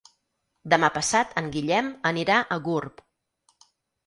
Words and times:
Demà 0.73 0.87
passat 0.95 1.35
en 1.41 1.51
Guillem 1.57 1.91
anirà 2.13 2.39
a 2.41 2.59
Gurb. 2.71 3.05